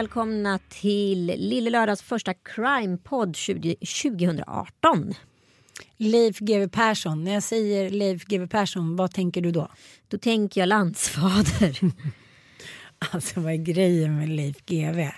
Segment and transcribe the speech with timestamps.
[0.00, 5.14] Välkomna till Lille Lördags första crime-podd 20- 2018.
[5.96, 7.24] Leif GW Persson.
[7.24, 9.68] När jag säger Leif GW Persson, vad tänker du då?
[10.08, 11.78] Då tänker jag landsfader.
[13.10, 15.10] Alltså vad är grejen med Leif GW?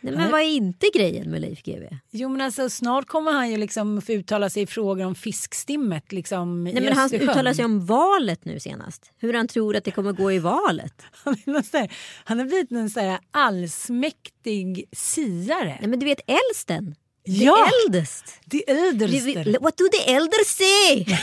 [0.00, 1.88] Nej, men vad är inte grejen med Leif GW?
[2.10, 6.12] Jo men alltså snart kommer han ju liksom få uttala sig i frågor om fiskstimmet
[6.12, 9.12] liksom Nej, men han uttalar sig om valet nu senast.
[9.18, 11.02] Hur han tror att det kommer gå i valet.
[11.24, 11.90] Han, är här,
[12.24, 15.78] har blivit en sån här allsmäktig siare.
[15.80, 16.94] Nej, men du vet äldsten.
[17.24, 17.56] Ja.
[17.56, 18.40] The eldest.
[18.44, 19.44] Det Vi, ädelster.
[19.44, 21.16] vi, what do the elder say?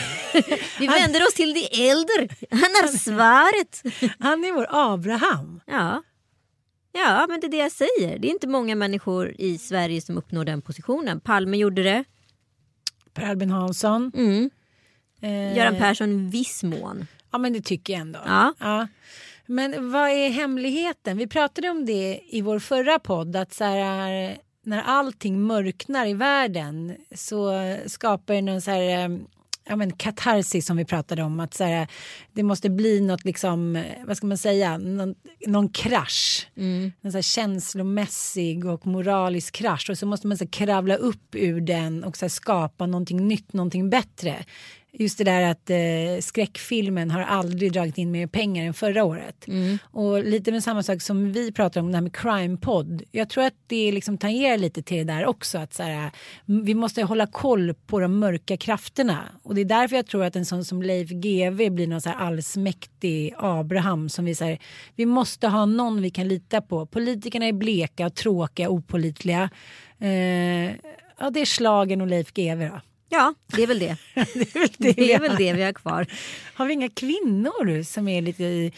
[0.79, 2.29] vi vänder oss till the elder.
[2.51, 3.83] Han har svaret.
[4.19, 5.61] Han är vår Abraham.
[5.65, 6.03] Ja.
[6.95, 8.19] Ja, men det är det jag säger.
[8.19, 11.19] Det är inte många människor i Sverige som uppnår den positionen.
[11.19, 12.03] Palme gjorde det.
[13.13, 14.11] Per Albin Hansson.
[14.15, 14.49] Mm.
[15.21, 17.07] Eh, Göran Persson i viss mån.
[17.31, 18.19] Ja men det tycker jag ändå.
[18.25, 18.87] Ja.
[19.45, 21.17] Men vad är hemligheten?
[21.17, 23.35] Vi pratade om det i vår förra podd.
[23.35, 27.51] Att så här, när allting mörknar i världen så
[27.85, 29.17] skapar det någon så här, eh,
[29.67, 31.39] ja, men katarsis som vi pratade om.
[31.39, 31.87] Att så här,
[32.33, 35.15] det måste bli något, liksom, vad ska man säga, någon,
[35.47, 36.47] någon krasch.
[36.57, 36.91] Mm.
[37.01, 39.89] En så här känslomässig och moralisk krasch.
[39.89, 43.27] Och så måste man så här, kravla upp ur den och så här, skapa någonting
[43.27, 44.45] nytt, någonting bättre.
[44.99, 49.45] Just det där att eh, skräckfilmen har aldrig dragit in mer pengar än förra året.
[49.83, 53.03] Och lite med samma sak som vi pratar om det här med crime-podd.
[53.11, 55.57] Jag tror att det liksom tangerar lite till det där också.
[55.57, 56.11] Att så här,
[56.45, 59.23] vi måste hålla koll på de mörka krafterna.
[59.43, 62.09] Och det är därför jag tror att en sån som Leif GW blir någon så
[62.09, 64.59] här allsmäktig Abraham som vi säger.
[64.95, 66.85] Vi måste ha någon vi kan lita på.
[66.85, 69.49] Politikerna är bleka, tråkiga, opolitliga.
[69.99, 70.09] Eh,
[71.19, 72.81] ja, det är slagen och Leif GW då.
[73.09, 73.97] Ja, det är väl det.
[74.13, 76.07] Det är väl det, Det vi är väl det vi har kvar.
[76.53, 78.73] Har vi inga kvinnor som är lite i...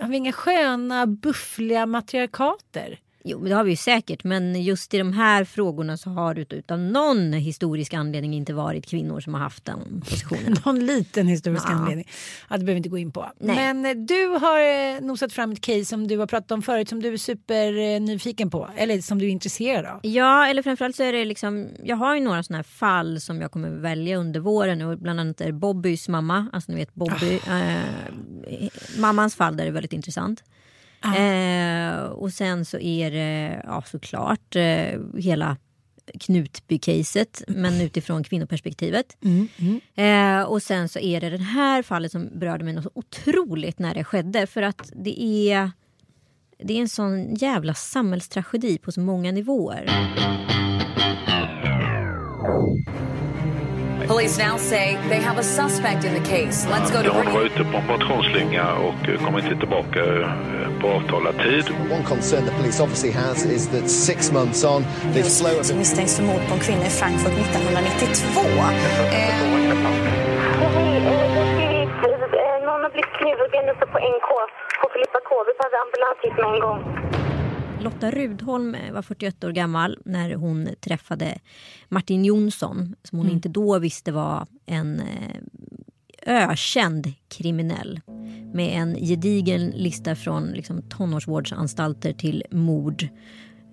[0.00, 2.98] Har vi inga sköna, buffliga matriarkater?
[3.28, 4.24] Jo, men det har vi ju säkert.
[4.24, 8.86] Men just i de här frågorna så har det utan någon historisk anledning inte varit
[8.86, 10.56] kvinnor som har haft den positionen.
[10.64, 11.72] Någon liten historisk Ja.
[11.72, 12.08] anledning.
[12.50, 13.30] Ja, det behöver vi inte gå in på.
[13.38, 13.56] Nej.
[13.56, 14.58] Men eh, du har
[14.94, 18.50] eh, nosat fram ett case som du har pratat om förut som du är supernyfiken
[18.50, 18.68] på.
[18.76, 20.00] Eller som du är intresserad av.
[20.02, 23.40] Ja, eller framförallt så är det liksom, jag har ju några sådana här fall som
[23.40, 27.34] jag kommer välja under våren och bland annat är Bobbys mamma, alltså ni vet Bobby,
[27.48, 30.42] eh, mammans fall där det är väldigt intressant.
[31.14, 35.56] Eh, och sen så är det ja, såklart eh, hela
[36.20, 39.16] Knutby-caset men utifrån kvinnoperspektivet.
[39.94, 43.94] Eh, och sen så är det det här fallet som berörde mig något otroligt när
[43.94, 45.70] det skedde för att det är
[46.58, 49.90] det är en sån jävla samhällstragedi på så många nivåer.
[54.06, 56.64] Police now say they have a suspect in the case.
[56.70, 60.80] Let's go to De var ute på en motionsslinga och eh, kom inte tillbaka eh,
[60.80, 61.64] på avtalad tid.
[61.90, 65.78] One concern the police obviously has is that six months on, the flow of som
[65.78, 68.40] misstänks för mord på en kvinna i Frankfurt 1992.
[72.64, 74.30] Någon har blivit knivhuggen uppe på NK
[74.82, 75.30] på Filippa K.
[75.48, 76.80] Vi behöver ambulans hit med en gång.
[77.82, 81.38] Lotta Rudholm var 41 år gammal när hon träffade
[81.88, 85.36] Martin Jonsson som hon inte då visste var en eh,
[86.26, 88.00] ökänd kriminell
[88.52, 93.08] med en gedigen lista från liksom, tonårsvårdsanstalter till mord.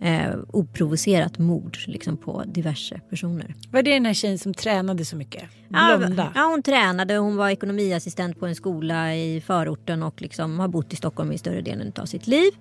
[0.04, 3.56] Eh, oprovocerat mord liksom, på diverse personer.
[3.72, 5.44] Var det den här tjejen som tränade så mycket?
[5.70, 6.32] Ja, Blonda?
[6.36, 7.18] ja, hon tränade.
[7.18, 11.38] Hon var ekonomiassistent på en skola i förorten och liksom har bott i Stockholm i
[11.38, 12.52] större delen av sitt liv.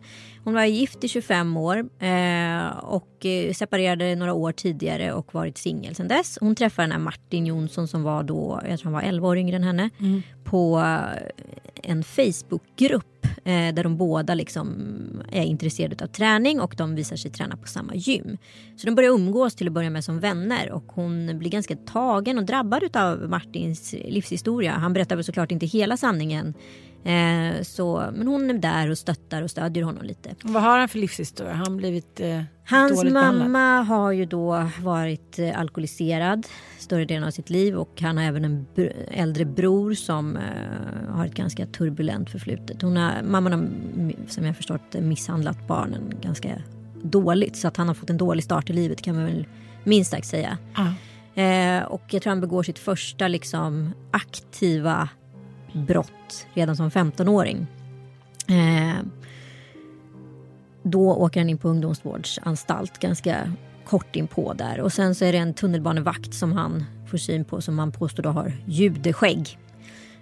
[0.44, 5.59] Hon var gift i 25 år eh, och eh, separerade några år tidigare och varit
[5.59, 6.39] singel sedan dess.
[6.41, 9.39] Hon träffade den här Martin Jonsson som var då, jag tror han var 11 år
[9.39, 9.91] yngre än henne,
[10.44, 11.23] på eh,
[11.83, 13.12] en Facebookgrupp
[13.44, 14.69] eh, där de båda liksom
[15.32, 18.38] är intresserade av träning och de visar sig träna på samma gym.
[18.76, 22.38] Så de börjar umgås till att börja med som vänner och hon blir ganska tagen
[22.38, 24.73] och drabbad av Martins livshistoria.
[24.73, 26.55] Han berättar väl såklart inte hela sanningen.
[27.04, 30.34] Eh, så, men hon är där och stöttar och stödjer honom lite.
[30.43, 31.52] Vad har han för livshistoria?
[31.52, 33.87] Han blivit eh, Hans mamma behandlad?
[33.87, 36.46] har ju då varit eh, alkoholiserad
[36.78, 40.43] större delen av sitt liv och han har även en br- äldre bror som eh,
[41.08, 42.82] har ett ganska turbulent förflutet.
[42.82, 43.69] Hon har, mamman har
[44.31, 46.62] som jag förstått misshandlat barnen ganska
[47.02, 49.46] dåligt så att han har fått en dålig start i livet kan man väl
[49.84, 50.58] minst sagt säga.
[50.75, 50.94] Ja.
[51.43, 55.08] Eh, och jag tror han begår sitt första liksom aktiva
[55.72, 57.66] brott redan som 15-åring.
[58.48, 59.04] Eh,
[60.82, 63.52] då åker han in på ungdomsvårdsanstalt ganska
[63.84, 64.80] kort in på där.
[64.80, 68.22] Och sen så är det en tunnelbanevakt som han får syn på som han påstår
[68.22, 69.58] då har judeskägg.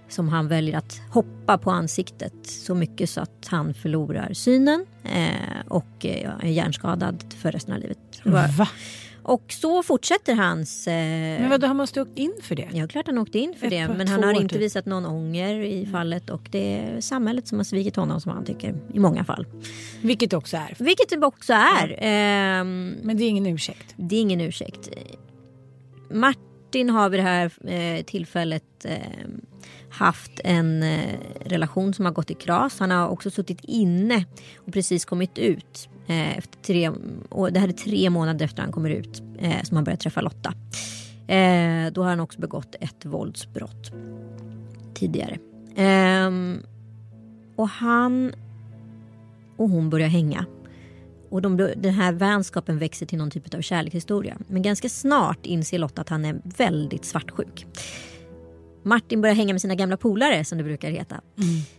[0.08, 5.67] Som han väljer att hoppa på ansiktet så mycket så att han förlorar synen eh,
[5.69, 7.99] och eh, är hjärnskadad för resten av livet.
[8.25, 8.69] Va?
[9.23, 10.87] Och så fortsätter hans...
[10.87, 10.93] Eh,
[11.41, 12.69] Men vadå, han måste ha åkt in för det?
[12.73, 13.89] Ja, klart han åkte in för Ett det.
[13.97, 14.63] Men han har inte typ.
[14.63, 18.45] visat någon ånger i fallet och det är samhället som har svikit honom som han
[18.45, 19.47] tycker i många fall.
[20.03, 20.75] Vilket också är.
[20.79, 21.97] Vilket det också är.
[21.99, 23.95] Ehm, Men det är ingen ursäkt.
[23.97, 24.89] det är ingen ursäkt.
[26.11, 28.97] Martin har vid det här eh, tillfället eh,
[29.91, 31.15] haft en eh,
[31.45, 32.79] relation som har gått i kras.
[32.79, 34.25] Han har också suttit inne
[34.67, 35.89] och precis kommit ut.
[36.11, 36.91] Eh, efter tre,
[37.29, 40.21] och det här är tre månader efter han kommer ut eh, som han börjar träffa
[40.21, 40.55] Lotta.
[41.27, 43.93] Eh, då har han också begått ett våldsbrott
[44.95, 45.39] tidigare.
[45.77, 46.62] Ehm,
[47.57, 48.33] och han
[49.57, 50.47] och hon börjar hänga.
[51.31, 54.37] Och de, den här vänskapen växer till någon typ av kärlekshistoria.
[54.49, 57.67] Men ganska snart inser Lotta att han är väldigt svartsjuk.
[58.83, 61.21] Martin börjar hänga med sina gamla polare som det brukar heta.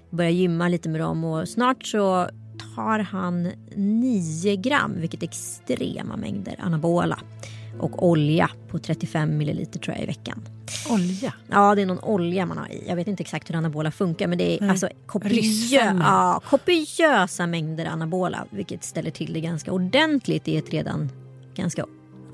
[0.09, 2.29] Börjar gymma lite med dem och snart så
[2.75, 7.19] tar han 9 gram, vilket är extrema mängder anabola.
[7.79, 10.41] Och olja på 35 milliliter tror jag i veckan.
[10.89, 11.33] Olja?
[11.47, 12.83] Ja, det är någon olja man har i.
[12.87, 14.69] Jag vet inte exakt hur anabola funkar men det är Nej.
[14.69, 21.09] alltså kopiö ja, kopiösa mängder anabola vilket ställer till det ganska ordentligt i ett redan
[21.55, 21.85] ganska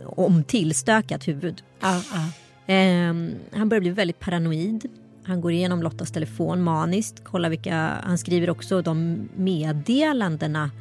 [0.05, 1.61] omtillstökat huvud.
[1.79, 2.29] Ja, ja.
[2.73, 4.87] Ehm, han börjar bli väldigt paranoid.
[5.27, 7.23] Han går igenom Lottas telefon maniskt.
[7.23, 10.71] Kollar vilka, han skriver också de meddelandena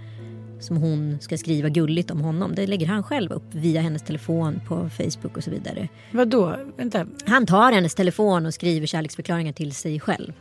[0.61, 2.55] som hon ska skriva gulligt om honom.
[2.55, 5.89] Det lägger han själv upp via hennes telefon på Facebook och så vidare.
[6.13, 6.57] Vadå?
[6.77, 7.07] Vänta.
[7.27, 10.33] Han tar hennes telefon och skriver kärleksförklaringar till sig själv.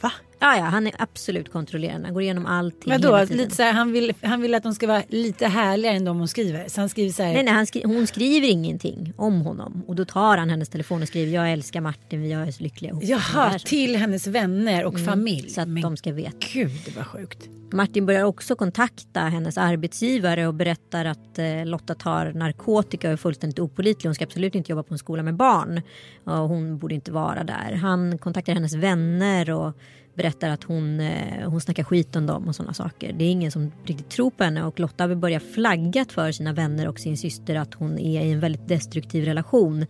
[0.00, 0.12] Va?
[0.42, 2.06] Ja, ja, han är absolut kontrollerande.
[2.06, 3.08] Han går igenom allting Vadå?
[3.08, 3.42] hela tiden.
[3.44, 6.18] Lite så här, han, vill, han vill att de ska vara lite härligare än de
[6.18, 6.68] hon skriver.
[6.68, 7.32] Så han skriver så här.
[7.34, 9.82] Nej, nej, han skri- hon skriver ingenting om honom.
[9.86, 12.90] Och då tar han hennes telefon och skriver jag älskar Martin, vi är så lyckliga
[12.90, 13.04] ihop.
[13.04, 15.38] Jaha, till hennes vänner och familj.
[15.40, 16.36] Mm, Så att Men de ska veta.
[16.52, 17.48] gud, det var sjukt.
[17.72, 23.16] Martin börjar också kontakta hennes arbetsgivare och berättar att eh, Lotta tar narkotika och är
[23.16, 24.08] fullständigt opålitlig.
[24.08, 25.82] Hon ska absolut inte jobba på en skola med barn.
[26.24, 27.72] Och hon borde inte vara där.
[27.82, 29.76] Han kontaktar hennes vänner och
[30.14, 33.12] berättar att hon, eh, hon snackar skit om dem och sådana saker.
[33.12, 36.52] Det är ingen som riktigt tror på henne och Lotta vill börja flagga för sina
[36.52, 39.86] vänner och sin syster att hon är i en väldigt destruktiv relation.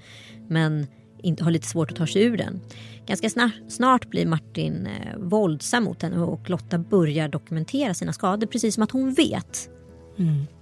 [0.48, 0.86] Men
[1.22, 2.60] inte har lite svårt att ta sig ur den.
[3.06, 8.46] Ganska snart, snart blir Martin eh, våldsam mot henne och Lotta börjar dokumentera sina skador
[8.46, 9.70] precis som att hon vet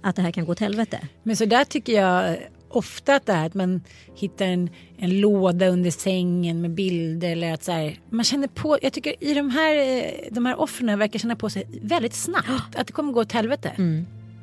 [0.01, 0.99] att det här kan gå åt helvete.
[1.23, 2.37] Men så där tycker jag
[2.69, 3.81] ofta att det är att man
[4.15, 8.77] hittar en, en låda under sängen med bilder eller att så här, man känner på,
[8.81, 12.75] jag tycker i de här, eh, de här offren verkar känna på sig väldigt snabbt
[12.75, 13.71] att det kommer gå åt helvete.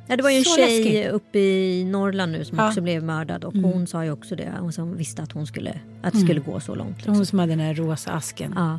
[0.08, 1.12] Ja, det var ju en Så tjej läskigt.
[1.12, 2.68] uppe i Norrland nu som Ja.
[2.68, 3.70] också blev mördad och Mm.
[3.72, 4.52] hon sa ju också det.
[4.60, 6.96] Hon som visste att hon skulle, att det skulle gå så långt.
[6.96, 7.14] Liksom.
[7.14, 8.52] Hon som hade den här rosa asken.
[8.56, 8.78] Ja.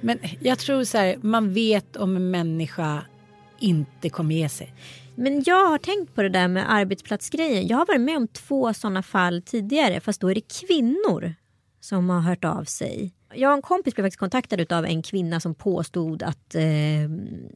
[0.00, 3.02] Men jag tror så här, man vet om en människa
[3.58, 4.74] inte kommer ge sig.
[5.16, 7.66] Men jag har tänkt på det där med arbetsplatsgrejen.
[7.66, 11.34] Jag har varit med om två sådana fall tidigare fast då är det kvinnor
[11.80, 15.40] som har hört av sig jag och en kompis blev faktiskt kontaktad av en kvinna
[15.40, 17.02] som påstod att eh,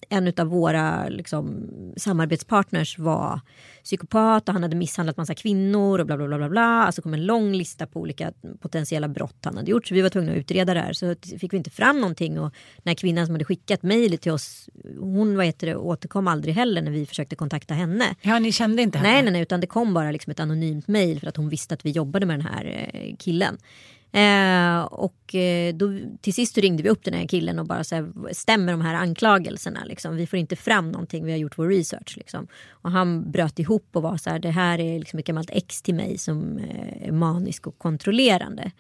[0.09, 3.41] en av våra liksom, samarbetspartners var
[3.85, 6.39] psykopat och han hade misshandlat massa kvinnor och bla bla bla.
[6.39, 6.63] bla, bla.
[6.63, 9.87] Alltså kom en lång lista på olika potentiella brott han hade gjort.
[9.87, 10.93] Så vi var tvungna att utreda det här.
[10.93, 14.33] Så fick vi inte fram någonting och den här kvinnan som hade skickat mejlet till
[14.33, 14.69] oss
[15.01, 18.17] hon vad heter det, återkom aldrig heller när vi försökte kontakta henne.
[18.23, 19.11] Ja, ni kände inte henne?
[19.11, 21.75] Nej, nej, nej utan det kom bara liksom ett anonymt mejl för att hon visste
[21.75, 23.59] att vi jobbade med den här eh, killen.
[24.13, 27.95] Eh, och eh, då, till sist ringde vi upp den här killen och bara så
[27.95, 29.85] här, stämmer de här anklagelserna?
[29.85, 30.17] Liksom?
[30.17, 32.17] Vi får inte fram någonting, vi har gjort vår research.
[32.17, 32.49] Liksom.
[32.71, 35.83] Och han bröt ihop och var så här, det här är liksom ett gammalt ex
[35.83, 38.71] till mig som eh, är manisk och kontrollerande.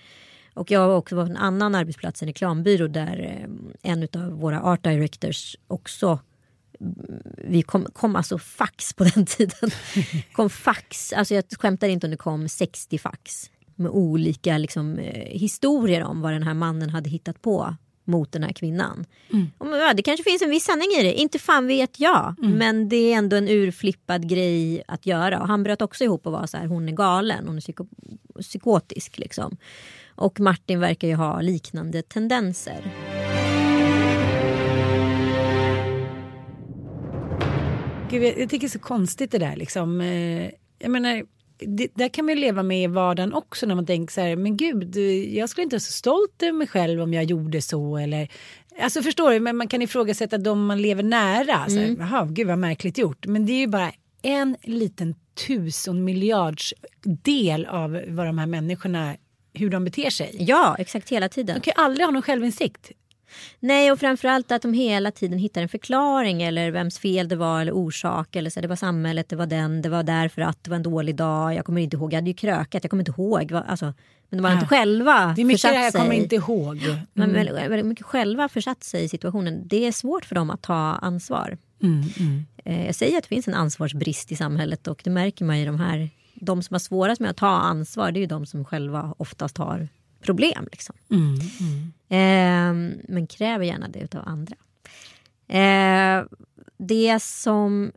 [0.54, 4.30] Och jag har också varit på en annan arbetsplats, en reklambyrå där eh, en av
[4.30, 6.18] våra art directors också
[6.80, 9.70] mm, vi kom, kom alltså fax på den tiden.
[10.32, 15.38] kom fax, alltså jag skämtar inte om det kom 60 fax med olika liksom, eh,
[15.38, 17.75] historier om vad den här mannen hade hittat på
[18.08, 19.04] mot den här kvinnan.
[19.32, 19.50] Mm.
[19.58, 22.35] Och, ja, det kanske finns en viss sanning i det, inte fan vet jag.
[22.42, 22.58] Mm.
[22.58, 25.40] Men det är ändå en urflippad grej att göra.
[25.40, 27.87] Och han bröt också ihop och var så här, hon är galen, hon är psyko
[28.40, 29.18] psykotisk.
[29.18, 29.56] Liksom.
[30.14, 32.92] Och Martin verkar ju ha liknande tendenser.
[38.11, 40.00] Gud, jag, jag tycker det är så konstigt det där liksom.
[40.00, 41.23] Eh, jag menar
[41.58, 44.36] det, där kan man ju leva med i vardagen också när man tänker så här,
[44.36, 44.96] men gud,
[45.34, 48.28] jag skulle inte vara så stolt över mig själv om jag gjorde så eller
[48.80, 51.68] Alltså förstår du, men man kan ifrågasätta de man lever nära.
[51.68, 52.34] Så här, mm.
[52.34, 53.26] gud vad märkligt gjort.
[53.26, 55.14] Men det är ju bara en liten
[55.46, 56.74] tusen miljards
[57.24, 59.16] del av vad de här människorna,
[59.54, 60.36] hur de beter sig.
[60.38, 61.54] Ja, exakt hela tiden.
[61.54, 62.92] De kan ju aldrig ha någon självinsikt.
[63.61, 67.61] Nej, och framförallt att de hela tiden hittar en förklaring eller vems fel det var
[67.61, 68.37] eller orsak.
[68.37, 70.82] Eller så det var samhället, det var den, det var därför att det var en
[70.82, 71.54] dålig dag.
[71.54, 73.52] Jag kommer inte ihåg, jag hade ju krökat, jag kommer inte ihåg.
[73.52, 73.94] Alltså,
[74.30, 74.54] men de var ja.
[74.54, 76.82] inte själva Det är mycket det jag kommer inte ihåg.
[76.82, 76.99] Mm.
[77.12, 79.62] Men väldigt, mycket själva försatt sig i situationen.
[79.68, 81.58] Det är svårt för dem att ta ansvar.
[81.82, 82.47] Mm, mm.
[82.64, 85.64] Eh, jag säger att det finns en ansvarsbrist i samhället och det märker man i
[85.64, 86.11] de här.
[86.35, 89.58] De som har svårast med att ta ansvar det är ju de som själva oftast
[89.58, 89.88] har
[90.20, 90.68] problem.
[90.72, 90.96] Liksom.
[91.10, 91.92] Mm, mm.
[92.08, 94.56] Eh, men kräver gärna det av andra.
[95.48, 96.25] Eh,
[96.78, 97.92] det som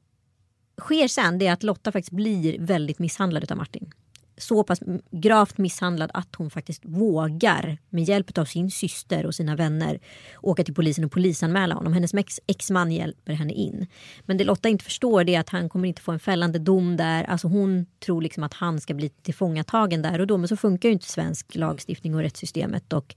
[0.82, 3.94] sker sen det är att Lotta faktiskt blir väldigt misshandlad av Martin
[4.42, 4.80] så pass
[5.12, 10.00] gravt misshandlad att hon faktiskt vågar med hjälp av sin syster och sina vänner
[10.42, 11.94] åka till polisen och polisanmäla honom.
[11.94, 12.12] Hennes
[12.48, 13.88] exman hjälper henne in.
[14.26, 17.24] Men det Lotta inte förstår är att han kommer inte få en fällande dom där.
[17.24, 20.38] Alltså hon tror liksom att han ska bli tillfångatagen där och då.
[20.38, 22.94] Men så funkar ju inte svensk lagstiftning och rättssystemet.
[22.94, 23.16] Och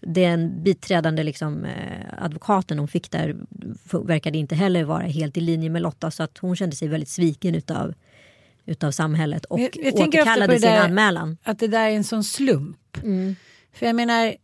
[0.00, 3.36] den biträdande liksom, eh, advokaten hon fick där
[3.92, 7.08] verkade inte heller vara helt i linje med Lotta så att hon kände sig väldigt
[7.08, 7.94] sviken utav
[8.68, 11.36] utav samhället och jag, jag återkallade sin där, anmälan.
[11.42, 12.96] Att det där är en sån slump.
[13.02, 13.36] Mm.
[13.72, 14.34] För jag menar,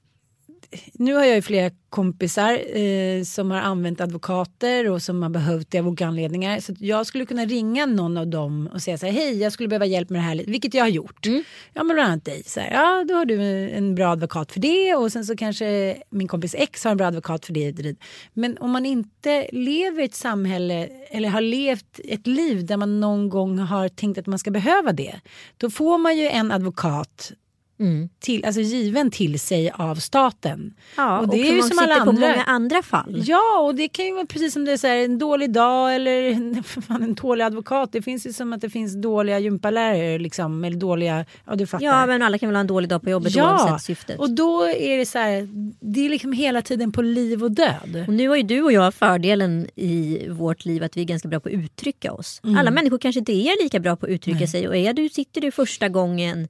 [0.93, 5.71] nu har jag ju flera kompisar eh, som har använt advokater och som har behövt
[5.71, 6.61] det av olika anledningar.
[6.61, 9.69] Så jag skulle kunna ringa någon av dem och säga så här, hej jag skulle
[9.69, 11.27] behöva hjälp med det här, vilket jag har gjort.
[11.27, 11.45] Mm.
[11.73, 14.61] Ja men bland annat dig, så här, ja då har du en bra advokat för
[14.61, 17.97] det och sen så kanske min kompis X har en bra advokat för det.
[18.33, 23.01] Men om man inte lever i ett samhälle eller har levt ett liv där man
[23.01, 25.21] någon gång har tänkt att man ska behöva det.
[25.57, 27.33] Då får man ju en advokat
[27.81, 28.09] Mm.
[28.19, 30.75] Till, alltså given till sig av staten.
[30.97, 32.05] Ja, och det och är ju som alla andra.
[32.05, 33.23] på många andra fall.
[33.27, 35.95] Ja, och det kan ju vara precis som det är så här, en dålig dag
[35.95, 36.23] eller
[37.03, 37.93] en dålig advokat.
[37.93, 41.85] Det finns ju som att det finns dåliga gympalärare liksom, eller dåliga, ja du fattar.
[41.85, 44.19] Ja, men alla kan väl ha en dålig dag på jobbet ja, oavsett syftet.
[44.19, 45.49] och då är det så här,
[45.81, 48.05] det är liksom hela tiden på liv och död.
[48.09, 51.29] Och nu har ju du och jag fördelen i vårt liv att vi är ganska
[51.29, 52.41] bra på att uttrycka oss.
[52.45, 52.59] Mm.
[52.59, 54.49] Alla människor kanske inte är lika bra på att uttrycka Nej.
[54.49, 56.49] sig och är du, sitter du första gången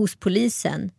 [0.00, 0.90] hos polisen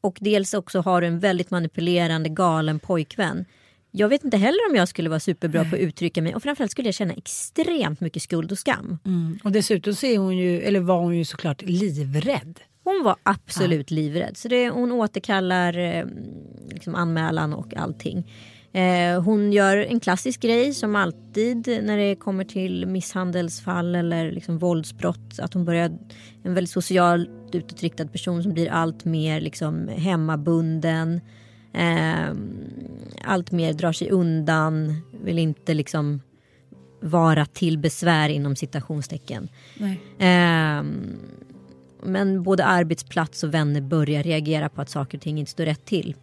[0.00, 3.44] och dels också har en väldigt manipulerande galen pojkvän.
[3.90, 6.70] Jag vet inte heller om jag skulle vara superbra på att uttrycka mig och framförallt
[6.70, 8.98] skulle jag känna extremt mycket skuld och skam.
[9.04, 9.38] Mm.
[9.44, 12.60] Och dessutom så är hon ju, eller var hon ju såklart livrädd.
[12.84, 13.94] Hon var absolut ja.
[13.94, 14.36] livrädd.
[14.36, 16.04] Så det, hon återkallar eh,
[16.70, 18.32] liksom anmälan och allting.
[18.72, 24.58] Eh, hon gör en klassisk grej som alltid när det kommer till misshandelsfall eller liksom
[24.58, 25.38] våldsbrott.
[25.38, 25.98] Att hon börjar
[26.42, 31.20] en väldigt socialt utåtriktad person som blir allt mer liksom hemmabunden.
[31.72, 32.34] Eh,
[33.24, 36.20] allt mer drar sig undan, vill inte liksom
[37.00, 39.48] vara till besvär inom citationstecken.
[40.18, 40.82] Eh,
[42.02, 45.84] men både arbetsplats och vänner börjar reagera på att saker och ting inte står rätt
[45.84, 46.14] till.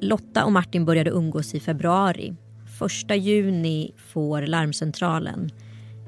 [0.00, 2.34] Lotta och Martin började umgås i februari.
[2.78, 5.50] Första juni får larmcentralen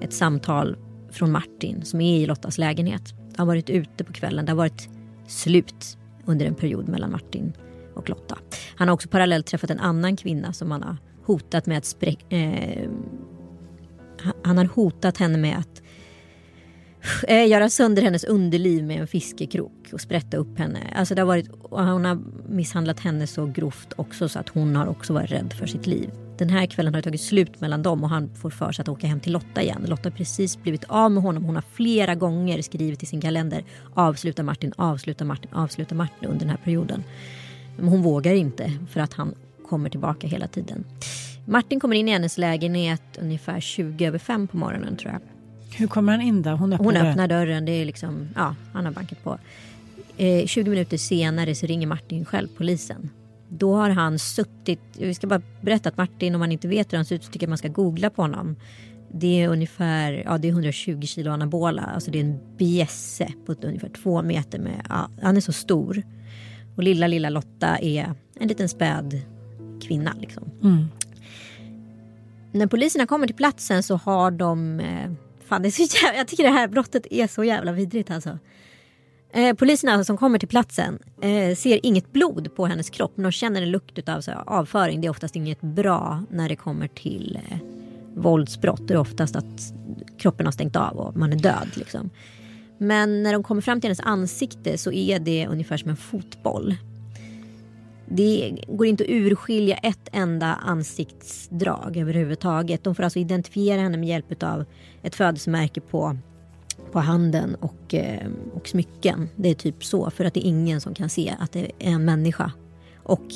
[0.00, 0.76] ett samtal
[1.10, 3.14] från Martin som är i Lottas lägenhet.
[3.18, 4.44] Han har varit ute på kvällen.
[4.44, 4.88] Det har varit
[5.26, 7.52] slut under en period mellan Martin
[7.94, 8.38] och Lotta.
[8.76, 12.36] Han har också parallellt träffat en annan kvinna som han har hotat med att spräcka...
[12.36, 12.88] Eh,
[14.44, 15.81] han har hotat henne med att
[17.28, 20.78] eh, göra sönder hennes underliv med en fiskekrok och sprätta upp henne.
[20.94, 22.18] Alltså det har varit, hon har
[22.48, 26.10] misshandlat henne så grovt också så att hon har också varit rädd för sitt liv.
[26.38, 28.88] Den här kvällen har det tagit slut mellan dem och han får för sig att
[28.88, 29.84] åka hem till Lotta igen.
[29.88, 31.44] Lotta har precis blivit av med honom.
[31.44, 36.40] Hon har flera gånger skrivit i sin kalender avsluta Martin, avsluta Martin, avsluta Martin under
[36.40, 37.04] den här perioden.
[37.76, 39.34] Men hon vågar inte för att han
[39.68, 40.84] kommer tillbaka hela tiden.
[41.44, 45.20] Martin kommer in i hennes lägenhet ungefär 20 över 5 på morgonen tror jag.
[45.76, 46.50] Hur kommer han in då?
[46.50, 47.64] Hon öppnar, Hon öppnar dörren.
[47.64, 49.38] Det är liksom, ja, han har bankat på.
[50.16, 53.10] Eh, 20 minuter senare så ringer Martin själv polisen.
[53.48, 56.98] Då har han suttit, vi ska bara berätta att Martin om man inte vet hur
[56.98, 58.56] han ser ut så tycker jag man ska googla på honom.
[59.14, 63.54] Det är ungefär ja, det är 120 kilo anabola, alltså det är en bjässe på
[63.62, 64.58] ungefär två meter.
[64.58, 66.02] Med, ja, han är så stor.
[66.76, 69.20] Och lilla, lilla Lotta är en liten späd
[69.82, 70.14] kvinna.
[70.20, 70.50] Liksom.
[70.62, 70.84] Mm.
[72.52, 74.80] När poliserna kommer till platsen så har de...
[74.80, 75.10] Eh,
[75.52, 78.38] fan, det är så jävla, jag tycker det här brottet är så jävla vidrigt alltså.
[79.32, 83.32] Eh, poliserna som kommer till platsen eh, ser inget blod på hennes kropp men de
[83.32, 85.00] känner en lukt av så, avföring.
[85.00, 87.58] Det är oftast inget bra när det kommer till eh,
[88.14, 88.88] våldsbrott.
[88.88, 89.72] Det är oftast att
[90.18, 91.68] kroppen har stängt av och man är död.
[91.74, 92.10] Liksom.
[92.78, 96.76] Men när de kommer fram till hennes ansikte så är det ungefär som en fotboll.
[98.06, 102.84] Det går inte att urskilja ett enda ansiktsdrag överhuvudtaget.
[102.84, 104.64] De får alltså identifiera henne med hjälp av
[105.02, 106.16] ett födelsemärke på,
[106.92, 109.28] på handen och, eh, och smycken.
[109.36, 111.70] Det är typ så, för att det är ingen som kan se att det är
[111.78, 112.52] en människa.
[113.02, 113.26] Och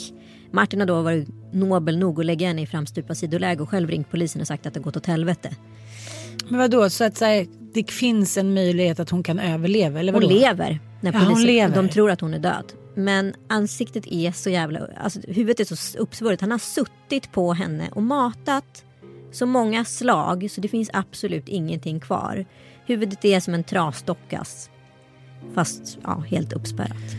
[0.50, 4.11] Martin har då varit nobel nog att lägga henne i framstupa sidoläge och själv ringt
[4.11, 5.50] polisen och sagt att det gått åt helvete.
[6.49, 10.00] Men vadå, så att så här, det finns en möjlighet att hon kan överleva?
[10.00, 10.35] Eller Hon vadå?
[10.35, 10.80] lever.
[11.00, 11.75] När Ja, hon lever.
[11.75, 12.73] De tror att hon är död.
[12.94, 14.80] Men ansiktet är så jävla...
[14.96, 16.40] Alltså, huvudet är så uppsvullet.
[16.40, 18.85] Han har suttit på henne och matat
[19.37, 22.47] så många slag så det finns absolut ingenting kvar.
[22.87, 24.71] Huvudet är som en trasdockas.
[25.55, 27.16] Fast ja, helt uppspärrat.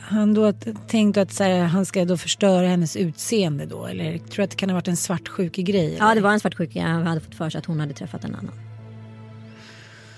[0.00, 3.86] Han då t- tänkt att här, han ska då förstöra hennes utseende då?
[3.86, 5.96] Eller tror du att det kan ha varit en svartsjuke grej?
[6.00, 6.82] Ja, det var en svartsjuka.
[6.82, 8.54] Han hade fått för sig att hon hade träffat en annan.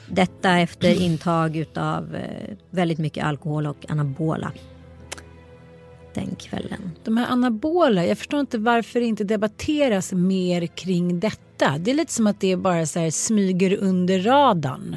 [0.09, 4.53] Detta efter intag utav eh, väldigt mycket alkohol och anabola.
[6.15, 6.91] Den kvällen.
[7.05, 11.79] De här anabola, jag förstår inte varför det inte debatteras mer kring detta.
[11.79, 14.97] Det är lite som att det bara så här smyger under radarn.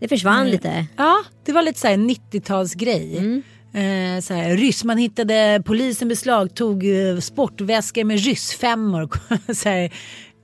[0.00, 0.52] Det försvann Mm.
[0.52, 0.86] lite.
[0.96, 3.42] Ja, det var lite så här 90-talsgrej.
[3.72, 9.08] Eh, så här, ryss, man hittade, polisen beslagtog eh, sportväskor med ryssfemmor.
[9.54, 9.92] så här,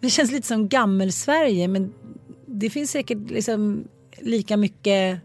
[0.00, 1.92] det känns lite som gammel-Sverige men
[2.46, 3.84] det finns säkert liksom
[4.20, 5.20] lika mycket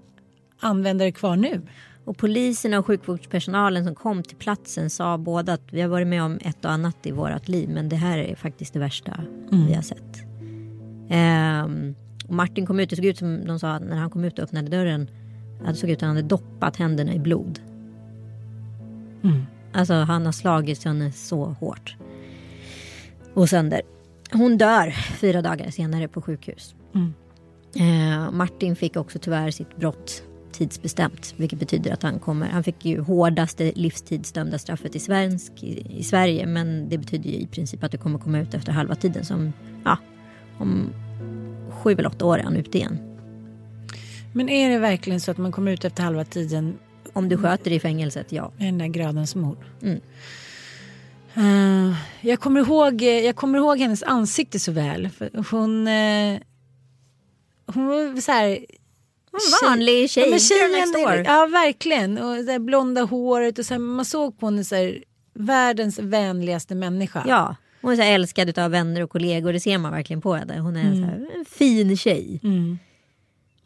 [0.59, 1.61] användare kvar nu.
[2.07, 6.23] Och poliserna och sjukvårdspersonalen som kom till platsen sa båda att vi har varit med
[6.23, 9.23] om ett och annat i vårt liv men det här är faktiskt det värsta
[9.67, 10.17] vi har sett.
[11.09, 11.95] Ehm,
[12.27, 14.43] och Martin kom ut, det såg ut som de sa när han kom ut och
[14.43, 15.09] öppnade dörren
[15.61, 17.59] att det såg ut att han hade doppat händerna i blod.
[19.73, 21.95] Alltså han har slagit henne så hårt.
[23.33, 23.81] Och sönder.
[24.31, 26.75] Hon dör fyra dagar senare på sjukhus.
[27.75, 30.23] Eh, Martin fick också tyvärr sitt brott
[30.57, 31.33] tidsbestämt.
[31.37, 36.03] Vilket betyder att han kommer, han fick ju hårdaste livstidsdömda straffet i, svensk, i, i
[36.03, 36.45] Sverige.
[36.45, 39.25] Men det betyder ju i princip att du kommer komma ut efter halva tiden.
[39.25, 39.53] Som,
[39.85, 39.97] ja,
[40.57, 40.89] om
[41.69, 42.97] sju eller åtta år är han ute igen.
[44.33, 46.77] Men är det verkligen så att man kommer ut efter halva tiden
[47.13, 48.51] Om du sköter i fängelset, ja.
[48.57, 49.65] med den där gradens mord?
[49.81, 50.01] Mm.
[51.37, 55.09] Eh, jag, kommer ihåg, jag kommer ihåg hennes ansikte så väl.
[55.09, 56.39] För hon, eh,
[57.65, 58.65] hon var så här...
[59.63, 62.17] En vanlig tjej, Ja, men tjejen, ja verkligen.
[62.17, 66.75] Och det blonda håret och så här, man såg på henne så här, världens vänligaste
[66.75, 67.23] människa.
[67.27, 69.53] Ja, hon är så här älskad av vänner och kollegor.
[69.53, 70.59] Det ser man verkligen på henne.
[70.59, 72.39] Hon är så här, en fin tjej.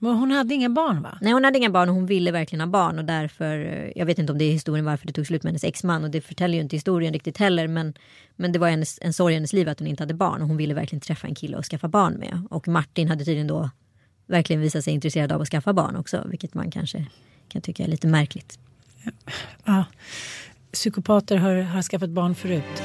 [0.04, 1.18] Men hon hade inga barn va?
[1.22, 4.06] Nej hon hade inga barn och hon ville verkligen ha barn och därför, eh, jag
[4.06, 6.22] vet inte om det är historien varför det tog slut med hennes exman och det
[6.22, 7.94] förtäljer ju inte historien riktigt heller men,
[8.36, 10.48] men det var hennes, en sorg i hennes liv att hon inte hade barn och
[10.48, 12.48] hon ville verkligen träffa en kille och skaffa barn med.
[12.50, 13.70] Och Martin hade tydligen då
[14.32, 17.06] verkligen visat sig intresserad av att skaffa barn också vilket man kanske
[17.48, 18.60] kan tycka är lite märkligt.
[19.66, 19.86] Ja.
[20.72, 22.82] Psykopater har, har skaffat barn förut.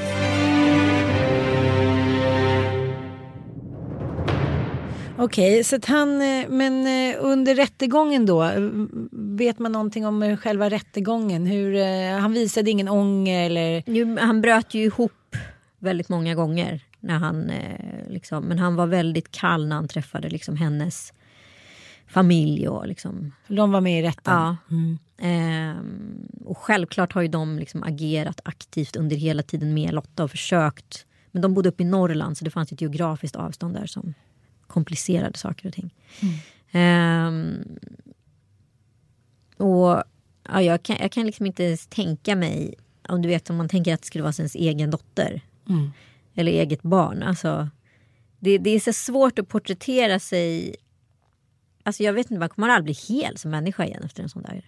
[5.19, 8.71] Okej, så att han, eh, men eh, under rättegången då, eh,
[9.13, 11.47] vet man någonting om själva rättegången?
[11.47, 11.83] Hur,
[12.19, 13.83] han visade ingen ånger eller?
[13.87, 15.37] Nu, han bröt ju ihop
[15.79, 16.81] väldigt många gånger.
[17.01, 17.53] När han,
[18.09, 21.13] liksom, men han var väldigt kall när han träffade liksom, hennes
[22.07, 23.33] familj och liksom.
[23.49, 24.35] De var med i rätten?
[24.35, 24.57] Ja.
[24.71, 24.99] Mm.
[25.19, 30.31] Ehm, och självklart har ju de liksom agerat aktivt under hela tiden med Lotta och
[30.31, 31.07] försökt.
[31.31, 34.14] Men de bodde uppe i Norrland så det fanns ett geografiskt avstånd där som
[34.66, 35.95] komplicerade saker och ting.
[36.71, 37.64] Ehm,
[39.57, 40.03] och
[40.49, 42.75] ja, jag, kan, jag kan liksom inte ens tänka mig,
[43.09, 45.40] om du vet om man tänker att det skulle vara ens egen dotter.
[45.69, 45.90] Mm.
[46.35, 47.23] Eller eget barn.
[47.23, 47.69] Alltså,
[48.38, 50.77] det, det är så svårt att porträttera sig.
[51.87, 54.42] Alltså jag vet inte, man kommer aldrig bli hel som människa igen efter en sån
[54.42, 54.62] där.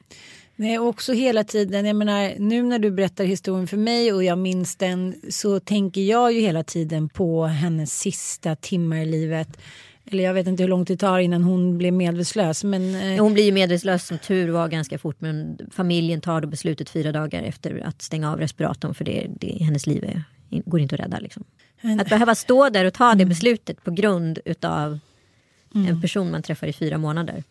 [0.57, 4.39] Nej, också hela tiden, jag menar nu när du berättar historien för mig och jag
[4.39, 9.49] minns den så tänker jag ju hela tiden på hennes sista timmar i livet.
[10.11, 12.65] Eller jag vet inte hur långt det tar innan hon blev medvetslös.
[12.65, 16.49] Men, eh, Hon blir ju medvetslös som tur var ganska fort men familjen tar då
[16.49, 20.25] beslutet fyra dagar efter att stänga av respiratorn för det, det, hennes liv är,
[20.65, 21.19] går inte att rädda.
[21.19, 21.45] Liksom.
[22.01, 24.99] Att behöva stå där och ta det beslutet på grund utav
[25.75, 27.45] en person man träffar i fyra månader.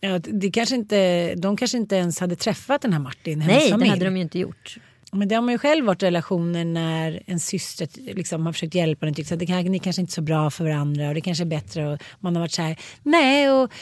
[0.00, 3.84] ja, det kanske inte, de kanske inte ens hade träffat den här Martin, Nej, familj.
[3.84, 4.78] det hade de ju inte gjort.
[5.12, 8.74] Men det har man ju själv varit i relationer när en syster liksom har försökt
[8.74, 11.08] hjälpa en och tyckt att det kan, ni kanske inte är så bra för varandra
[11.08, 13.72] och det kanske är bättre och man har varit så här nej och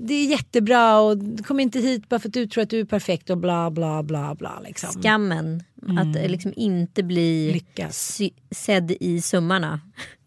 [0.00, 2.84] det är jättebra och kom inte hit bara för att du tror att du är
[2.84, 5.02] perfekt och bla bla bla bla liksom.
[5.02, 5.62] Skammen
[5.98, 8.20] att eh, liksom inte bli Lyckas.
[8.50, 9.80] sedd i summarna.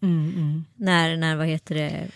[0.76, 2.06] När, när, vad heter det,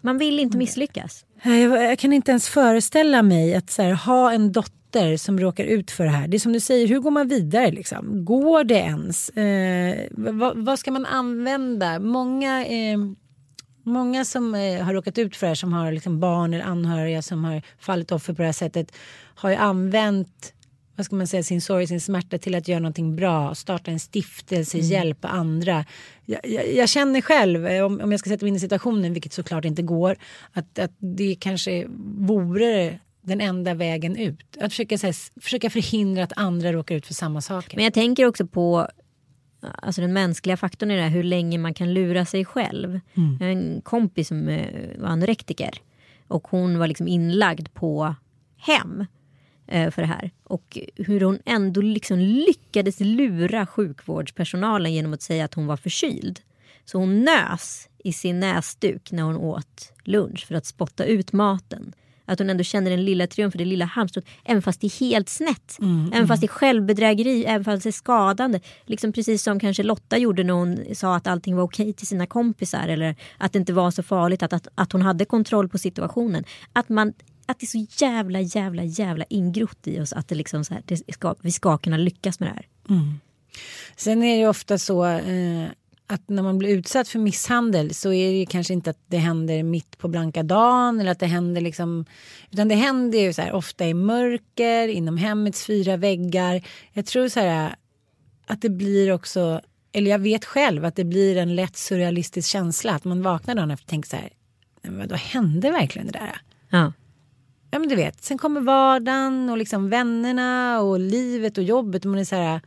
[0.00, 1.24] man vill inte misslyckas.
[1.42, 5.90] Jag, jag kan inte ens föreställa mig att här, ha en dotter som råkar ut
[5.90, 6.28] för det här.
[6.28, 7.70] Det är som du säger, hur går man vidare?
[7.70, 8.24] Liksom?
[8.24, 9.30] Går det ens?
[9.30, 11.98] Eh, vad, vad ska man använda?
[11.98, 12.98] Många, eh,
[13.84, 17.22] många som eh, har råkat ut för det här, som har liksom barn eller anhöriga
[17.22, 18.92] som har fallit offer på det här sättet,
[19.34, 20.52] har ju använt
[21.00, 24.00] vad ska man säga, sin sorg, sin smärta till att göra någonting bra, starta en
[24.00, 25.84] stiftelse, hjälpa andra.
[26.26, 29.12] Jag, jag, jag känner själv, eh, om, om jag ska sätta mig in i situationen,
[29.12, 30.16] vilket såklart inte går,
[30.52, 31.86] att, att det kanske
[32.18, 34.56] vore den enda vägen ut.
[34.60, 37.76] Att försöka, här, försöka förhindra att andra råkar ut för samma saker.
[37.76, 38.88] Men jag tänker också på
[39.62, 43.00] alltså den mänskliga faktorn i det här, hur länge man kan lura sig själv.
[43.40, 45.70] Jag har en kompis som eh, var anorektiker
[46.28, 48.14] och hon var liksom inlagd på
[48.56, 49.04] hem
[49.70, 50.30] för det här.
[50.44, 56.40] Och hur hon ändå liksom lyckades lura sjukvårdspersonalen genom att säga att hon var förkyld.
[56.84, 61.92] Så hon nös i sin näsduk när hon åt lunch för att spotta ut maten.
[62.24, 65.28] Att hon ändå känner den lilla triumfen, det lilla halmstrået, även fast det är helt
[65.28, 65.76] snett.
[66.12, 68.60] även fast det är självbedrägeri, även fast det är skadande.
[68.86, 72.26] Liksom precis som kanske Lotta gjorde när hon sa att allting var okej till sina
[72.26, 72.88] kompisar.
[72.88, 76.44] Eller att det inte var så farligt, att, att, att hon hade kontroll på situationen.
[76.72, 77.12] Att, man,
[77.50, 80.82] att det är så jävla, jävla, jävla ingrott i oss att det liksom så här,
[80.86, 82.66] det ska, vi ska kunna lyckas med det här.
[83.96, 85.66] Sen är det ofta så eh,
[86.06, 89.16] att när man blir utsatt för misshandel så är det ju kanske inte att det
[89.18, 92.04] händer mitt på blanka dagen eller att det händer liksom
[92.50, 96.62] utan det händer ju så här ofta i mörker inom hemmets fyra väggar.
[96.92, 97.74] Jag tror så här
[98.46, 99.60] att det blir också
[99.92, 103.70] eller jag vet själv att det blir en lätt surrealistisk känsla att man vaknar dagen
[103.70, 104.30] efter och tänker så här
[104.82, 106.40] "Nej, men vad hände verkligen det där?
[106.70, 106.92] Ja.
[107.70, 112.10] Ja men du vet, sen kommer vardagen och liksom vännerna och livet och jobbet och
[112.10, 112.60] man är så här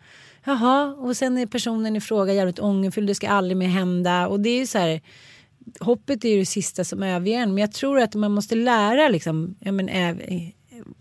[0.44, 3.08] jaha och sen är personen i fråga jävligt ångerfylld.
[3.08, 5.02] det ska aldrig mer hända och det är ju så här
[5.80, 9.10] hoppet är ju det sista som överger en men jag tror att man måste lära
[9.10, 10.16] liksom, ja men eh,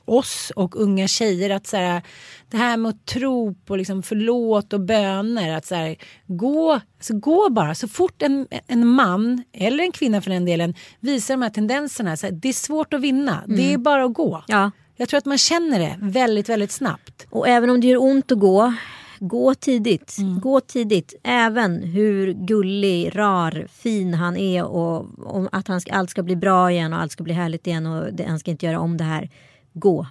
[0.05, 2.03] oss och unga tjejer att så här,
[2.51, 7.15] det här med att tro på liksom förlåt och böner att så här, gå, alltså
[7.15, 11.43] gå bara så fort en, en man eller en kvinna för den delen visar de
[11.43, 14.45] här tendenserna så här, det är svårt att vinna, det är bara att gå.
[14.49, 14.71] Ja.
[14.97, 17.27] Jag tror att man känner det väldigt väldigt snabbt.
[17.31, 18.75] Och även om det gör ont att gå,
[19.19, 20.17] gå tidigt.
[20.43, 21.15] Gå tidigt.
[21.23, 26.37] Även hur gullig, rar, fin han är och om att han ska, allt ska bli
[26.37, 28.97] bra igen och allt ska bli härligt igen och det, han ska inte göra om
[28.97, 29.31] det här.
[29.73, 30.07] Gå.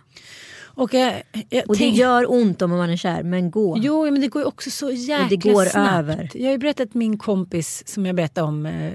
[0.73, 3.77] Och, jag, jag Och det tänk- gör ont om man är kär, men gå.
[3.81, 5.93] Jo, men det går ju också så jäkla det går snabbt.
[5.93, 6.29] över.
[6.33, 8.93] Jag har ju berättat min kompis som jag berättade om eh,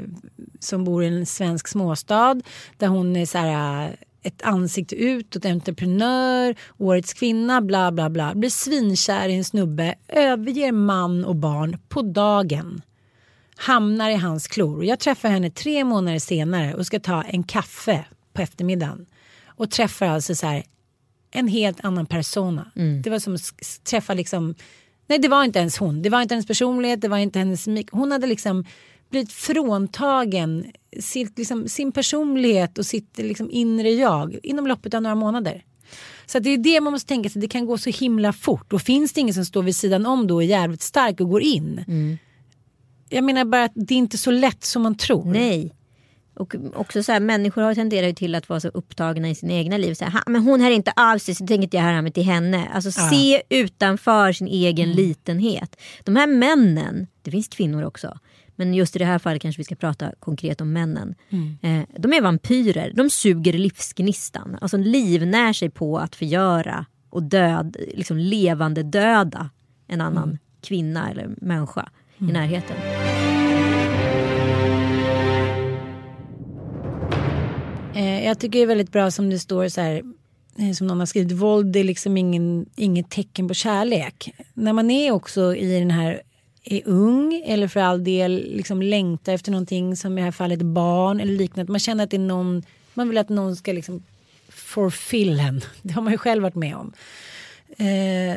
[0.60, 2.40] som bor i en svensk småstad
[2.76, 3.90] där hon är så här eh,
[4.22, 8.34] ett ansikte utåt, entreprenör, årets kvinna, bla bla bla.
[8.34, 12.82] Blir svinkär i en snubbe, överger man och barn på dagen.
[13.56, 14.84] Hamnar i hans klor.
[14.84, 19.06] Jag träffar henne tre månader senare och ska ta en kaffe på eftermiddagen.
[19.56, 20.64] Och träffar alltså så här
[21.30, 22.70] en helt annan persona.
[23.02, 24.54] Det var som att träffa liksom,
[25.06, 27.68] nej det var inte ens hon, det var inte hennes personlighet, det var inte hennes.
[27.90, 28.64] Hon hade liksom
[29.10, 35.14] blivit fråntagen sitt, liksom, sin personlighet och sitt liksom, inre jag inom loppet av några
[35.14, 35.64] månader.
[36.26, 38.72] Så det är det man måste tänka sig, det kan gå så himla fort.
[38.72, 41.28] Och finns det ingen som står vid sidan om då och är jävligt stark och
[41.28, 41.84] går in.
[43.08, 45.24] Jag menar bara att det är inte så lätt som man tror.
[45.24, 45.75] Nej.
[46.36, 49.52] Och också så här, människor har tenderat ju till att vara så upptagna i sina
[49.52, 49.94] egna liv.
[49.94, 52.12] Så här, "Ha, men hon är inte av sig så tänker inte jag höra mig
[52.12, 52.68] till henne.
[52.74, 55.76] Alltså se utanför sin egen litenhet.
[56.04, 58.18] De här männen, det finns kvinnor också.
[58.58, 61.14] Men just i det här fallet kanske vi ska prata konkret om männen.
[61.62, 64.58] Eh, de är vampyrer, de suger livsgnistan.
[64.60, 69.50] Alltså livnär sig på att förgöra och död, liksom levande döda
[69.88, 72.76] en annan kvinna eller människa i närheten.
[77.96, 80.02] Eh, jag tycker det är väldigt bra som det står så här.
[80.58, 84.34] Eh, som någon har skrivit, våld är liksom ingen, inget tecken på kärlek.
[84.54, 86.22] När man är också i den här,
[86.64, 90.62] är ung eller för all del liksom längtar efter någonting som i det här fallet
[90.62, 91.72] barn eller liknande.
[91.72, 92.62] Man känner att det är någon,
[92.94, 94.02] man vill att någon ska liksom
[94.48, 95.60] fulfill en.
[95.82, 96.92] Det har man ju själv varit med om.
[97.78, 98.36] Eh,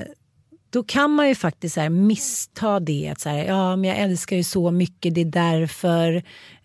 [0.69, 3.09] då kan man ju faktiskt så missta det.
[3.09, 6.15] Att så här, ja, men jag älskar ju så mycket, det är därför.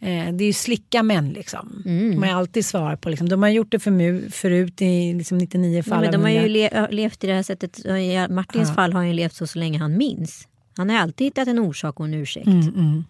[0.01, 1.83] Eh, det är ju slicka män liksom.
[1.87, 2.21] Mm.
[2.21, 3.09] Man har alltid svar på.
[3.09, 3.29] Liksom.
[3.29, 6.05] De har gjort det för förut i liksom 99 fall.
[6.05, 6.87] Ja, men de har ju 100.
[6.89, 7.79] le- levt i det här sättet.
[7.87, 10.49] I Martins fall har han ju levt så, så länge han minns.
[10.77, 12.47] Han har alltid hittat en orsak och en ursäkt.
[12.47, 13.05] Mm,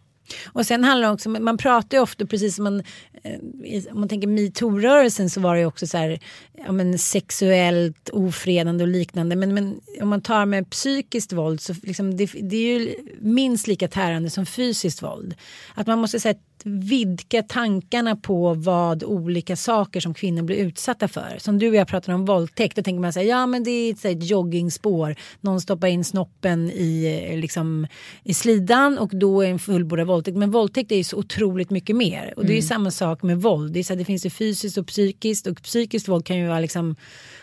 [0.46, 2.82] och sen handlar det också man pratar ju ofta precis som man,
[3.22, 6.18] eh, om man tänker metoo-rörelsen så var det ju också så här,
[6.52, 9.36] ja, men sexuellt ofredande och liknande.
[9.36, 13.66] Men, men om man tar med psykiskt våld så liksom, det, det är ju minst
[13.66, 15.34] lika tärande som fysiskt våld.
[15.74, 16.34] Att man måste säga
[16.64, 21.36] vidga tankarna på vad olika saker som kvinnor blir utsatta för.
[21.38, 23.92] Som du och jag pratar om våldtäkt, då tänker man säga ja men det är
[23.92, 25.16] ett, ett joggingspår.
[25.40, 27.86] Någon stoppar in snoppen i, eh, liksom,
[28.22, 30.36] i slidan och då är en fullbordad våldtäkt.
[30.36, 32.34] Men våldtäkt är ju så otroligt mycket mer.
[32.36, 33.72] Och det är ju samma sak med våld.
[33.72, 36.48] Det, är så här, det finns ju fysiskt och psykiskt och psykiskt våld kan ju
[36.48, 36.96] vara liksom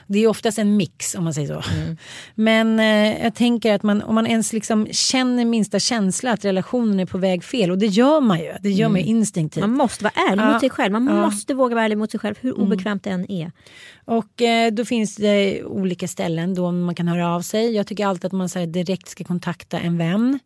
[0.07, 1.63] det är oftast en mix om man säger så.
[2.35, 6.99] Men eh, jag tänker att man, om man ens liksom känner minsta känsla att relationen
[6.99, 8.53] är på väg fel och det gör man ju.
[8.61, 9.61] Det gör man ju instinktivt.
[9.61, 10.51] Man måste vara ärlig Ja.
[10.51, 10.91] mot sig själv.
[10.91, 11.11] Man Ja.
[11.11, 11.21] Mm.
[11.25, 13.51] måste våga vara ärlig mot sig själv hur obekvämt det än är.
[14.05, 17.75] Och eh, då finns det olika ställen då man kan höra av sig.
[17.75, 20.39] Jag tycker alltid att man så här, direkt ska kontakta en vän.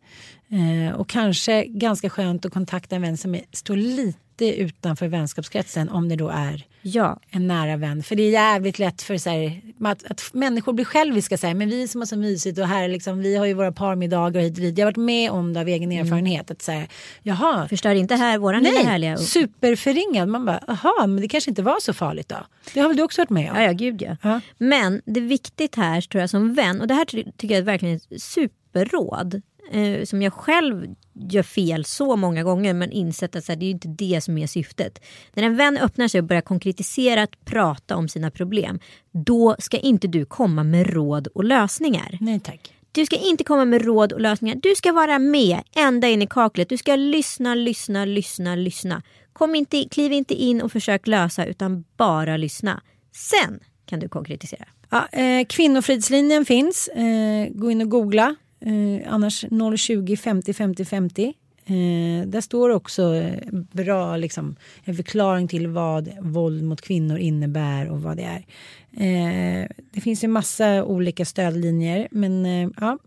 [0.48, 5.88] Eh, och kanske ganska skönt att kontakta en vän som är, står lite utanför vänskapskretsen
[5.88, 8.02] om det då är Ja, en nära vän.
[8.02, 11.38] För det är jävligt lätt för så här, att, att människor blir själviska.
[11.38, 13.72] Så här, men vi som har så mysigt och här liksom, vi har ju våra
[13.72, 14.78] parmiddagar hit och dit.
[14.78, 16.50] Jag har varit med om det av egen erfarenhet.
[16.50, 16.86] Att säga,
[17.22, 19.14] jaha, förstör inte här våran lilla härliga...
[19.14, 20.28] nej, superförringad.
[20.28, 22.46] Man bara, jaha, men det kanske inte var så farligt då.
[22.74, 23.56] Det har väl du också varit med om?
[23.56, 24.16] Ja, ja, gud ja.
[24.22, 24.40] Ja.
[24.58, 27.60] Men det är viktigt här tror jag som vän, och det här ty- tycker jag
[27.60, 29.42] är verkligen ett superråd.
[29.72, 33.66] Eh, som jag själv gör fel så många gånger men insett att så här, det
[33.66, 35.04] är inte det som är syftet.
[35.34, 38.80] När en vän öppnar sig och börjar konkretisera att prata om sina problem,
[39.12, 42.18] då ska inte du komma med råd och lösningar.
[42.20, 42.72] Nej tack.
[42.92, 44.56] Du ska inte komma med råd och lösningar.
[44.62, 46.68] Du ska vara med ända in i kaklet.
[46.68, 49.02] Du ska lyssna, lyssna, lyssna, lyssna.
[49.32, 52.82] Kom inte, kliv inte in och försök lösa utan bara lyssna.
[53.12, 54.64] Sen kan du konkretisera.
[54.90, 56.88] Ja, eh, kvinnofridslinjen finns.
[56.88, 58.36] Eh, gå in och googla.
[58.60, 59.44] Eh, annars
[59.76, 61.34] 020 50 50 50.
[61.68, 67.90] Eh, där står också eh, bra liksom, en förklaring till vad våld mot kvinnor innebär
[67.90, 68.46] och vad det är.
[68.92, 72.98] Eh, det finns ju massa olika stödlinjer men eh, ja.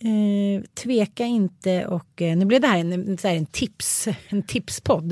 [0.00, 4.42] Eh, tveka inte och eh, nu blev det här en, så här en tips en
[4.42, 5.08] tipspodd.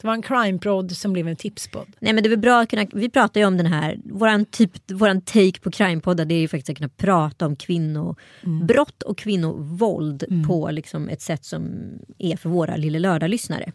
[0.00, 1.86] Det var en crime-podd som blev en tipspodd.
[1.98, 4.90] Nej men det är bra att kunna, vi pratar ju om den här, våran, typ,
[4.90, 10.24] våran take på crimepoddar det är ju faktiskt att kunna prata om kvinnobrott och kvinnovåld
[10.48, 11.70] på liksom ett sätt som
[12.18, 13.72] är för våra Lille Lördag-lyssnare.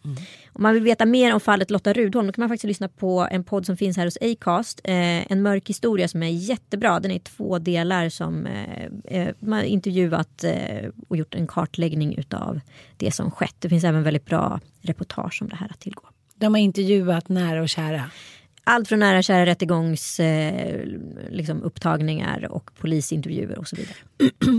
[0.54, 3.28] Om man vill veta mer om fallet Lotta Rudholm då kan man faktiskt lyssna på
[3.32, 4.82] en podd som finns här hos Acast.
[4.84, 7.00] Eh, en mörk historia som är jättebra.
[7.00, 8.48] Den är i två delar som
[9.06, 10.44] eh, man intervjuat
[11.08, 12.60] och gjort en kartläggning utav
[12.98, 13.56] det som skett.
[13.60, 16.04] Det finns även väldigt bra reportage om det här att tillgå.
[16.36, 18.10] De har intervjuat nära och kära.
[18.64, 20.86] Allt från nära kära rättegångs eh,
[21.30, 23.98] liksom upptagningar och polisintervjuer och så vidare.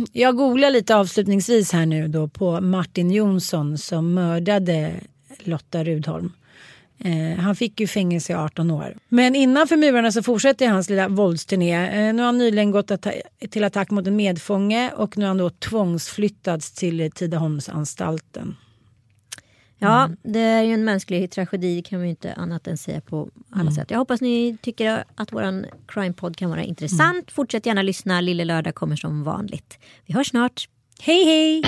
[0.12, 4.92] Jag googlar lite avslutningsvis här nu då på Martin Jonsson som mördade
[5.38, 6.32] Lotta Rudholm.
[6.98, 8.96] Eh, han fick ju fängelse i 18 år.
[9.09, 11.74] Men innanför murarna så fortsätter hans lilla våldsturné.
[12.09, 13.12] Eh, nu har han nyligen gått atta-
[13.50, 18.56] till attack mot en medfånge och nu har han då tvångsflyttats till Tidaholmsanstalten.
[19.78, 23.70] Ja, det är ju en mänsklig tragedi kan ju inte annat än säga på alla
[23.70, 23.90] sätt.
[23.90, 27.30] Jag hoppas ni tycker att våran crime-podd kan vara intressant.
[27.32, 28.20] Fortsätt gärna lyssna.
[28.20, 29.78] Lille Lördag kommer som vanligt.
[30.06, 30.68] Vi hörs snart.
[31.00, 31.62] Hej hej!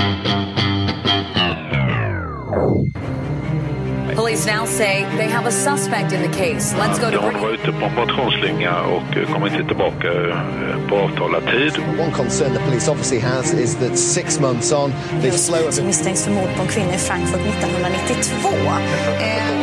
[4.19, 6.75] Police now say they have a suspect in the case.
[6.75, 10.89] Let's go to hon var ute på en motionsslinga och eh, kom inte tillbaka eh,
[10.89, 11.73] på avtalad tid.
[12.01, 14.91] One concern the police obviously has is that six months on,
[15.23, 18.49] they've slowed Som misstänks för mord på en kvinna i Frankfurt 1992.
[18.49, 19.59] Eh,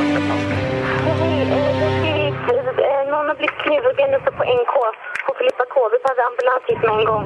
[3.35, 4.75] har blivit knivhuggen uppe på NK
[5.27, 5.75] på Filippa K.
[5.93, 7.25] Vi behöver ambulans hit med en gång.